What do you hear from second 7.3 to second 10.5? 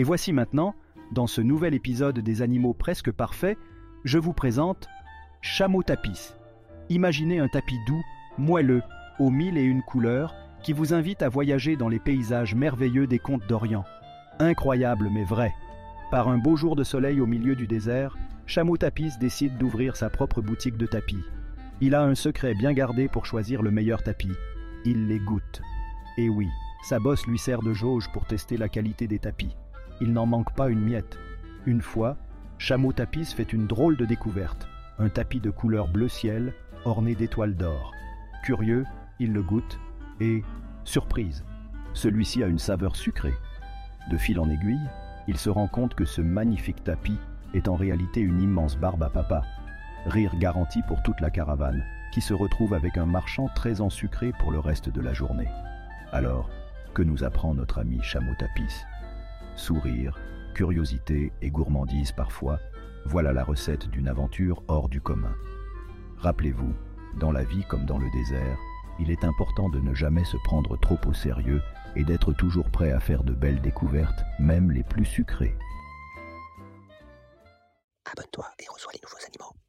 un tapis doux, moelleux, aux mille et une couleurs,